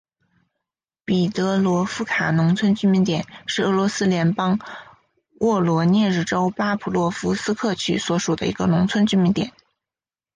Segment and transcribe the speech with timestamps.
[1.05, 4.57] 彼得罗夫卡农村居民点是俄罗斯联邦
[5.41, 9.53] 沃罗涅日州巴甫洛夫斯克区所属的一个农村居民点。